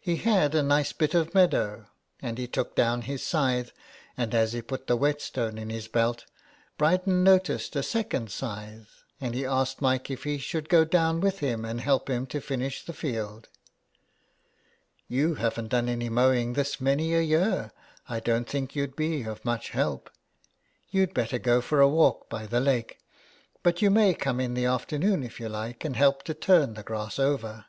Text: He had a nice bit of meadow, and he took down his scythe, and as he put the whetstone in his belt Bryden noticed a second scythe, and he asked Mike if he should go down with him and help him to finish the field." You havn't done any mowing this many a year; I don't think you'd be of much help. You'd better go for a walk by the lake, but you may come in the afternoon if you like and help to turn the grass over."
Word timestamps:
He 0.00 0.16
had 0.16 0.54
a 0.54 0.62
nice 0.64 0.92
bit 0.92 1.14
of 1.14 1.32
meadow, 1.32 1.86
and 2.20 2.36
he 2.36 2.46
took 2.46 2.74
down 2.74 3.02
his 3.02 3.22
scythe, 3.24 3.70
and 4.18 4.34
as 4.34 4.52
he 4.52 4.60
put 4.60 4.86
the 4.88 4.96
whetstone 4.96 5.56
in 5.56 5.70
his 5.70 5.88
belt 5.88 6.26
Bryden 6.76 7.22
noticed 7.22 7.74
a 7.74 7.82
second 7.82 8.30
scythe, 8.30 9.04
and 9.18 9.32
he 9.32 9.46
asked 9.46 9.80
Mike 9.80 10.10
if 10.10 10.24
he 10.24 10.36
should 10.38 10.68
go 10.68 10.84
down 10.84 11.20
with 11.20 11.38
him 11.38 11.64
and 11.64 11.80
help 11.80 12.10
him 12.10 12.26
to 12.26 12.40
finish 12.40 12.84
the 12.84 12.92
field." 12.92 13.48
You 15.08 15.36
havn't 15.36 15.68
done 15.70 15.88
any 15.88 16.10
mowing 16.10 16.52
this 16.52 16.80
many 16.80 17.14
a 17.14 17.22
year; 17.22 17.70
I 18.08 18.18
don't 18.18 18.48
think 18.48 18.74
you'd 18.74 18.96
be 18.96 19.22
of 19.22 19.44
much 19.44 19.70
help. 19.70 20.10
You'd 20.90 21.14
better 21.14 21.38
go 21.38 21.60
for 21.62 21.80
a 21.80 21.88
walk 21.88 22.28
by 22.28 22.44
the 22.46 22.60
lake, 22.60 22.98
but 23.62 23.80
you 23.80 23.88
may 23.88 24.12
come 24.14 24.40
in 24.40 24.52
the 24.52 24.66
afternoon 24.66 25.22
if 25.22 25.38
you 25.40 25.48
like 25.48 25.82
and 25.84 25.96
help 25.96 26.24
to 26.24 26.34
turn 26.34 26.74
the 26.74 26.82
grass 26.82 27.18
over." 27.20 27.66